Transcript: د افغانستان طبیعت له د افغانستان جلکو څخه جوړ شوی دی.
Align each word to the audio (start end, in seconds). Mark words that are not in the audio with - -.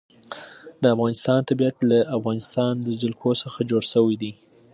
د 0.81 0.83
افغانستان 0.97 1.39
طبیعت 1.49 1.77
له 1.89 1.97
د 2.05 2.09
افغانستان 2.17 2.73
جلکو 3.01 3.29
څخه 3.41 3.59
جوړ 3.69 3.83
شوی 3.93 4.15
دی. 4.21 4.31